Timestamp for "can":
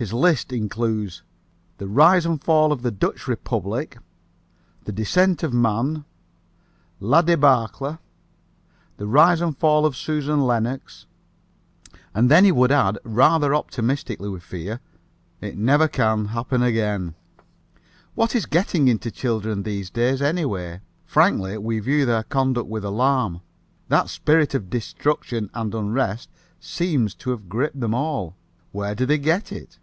15.88-16.26